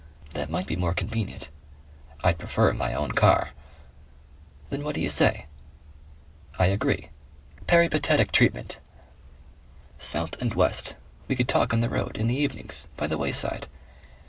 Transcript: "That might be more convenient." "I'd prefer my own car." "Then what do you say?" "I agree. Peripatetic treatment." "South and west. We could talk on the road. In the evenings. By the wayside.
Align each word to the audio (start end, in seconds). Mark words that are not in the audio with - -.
"That 0.31 0.49
might 0.49 0.65
be 0.65 0.75
more 0.75 0.95
convenient." 0.95 1.51
"I'd 2.23 2.39
prefer 2.39 2.73
my 2.73 2.91
own 2.95 3.11
car." 3.11 3.49
"Then 4.71 4.83
what 4.83 4.95
do 4.95 4.99
you 5.01 5.11
say?" 5.11 5.45
"I 6.57 6.65
agree. 6.65 7.11
Peripatetic 7.67 8.31
treatment." 8.31 8.79
"South 9.99 10.41
and 10.41 10.55
west. 10.55 10.95
We 11.27 11.35
could 11.35 11.47
talk 11.47 11.71
on 11.71 11.81
the 11.81 11.87
road. 11.89 12.17
In 12.17 12.25
the 12.25 12.35
evenings. 12.35 12.87
By 12.97 13.05
the 13.05 13.19
wayside. 13.19 13.67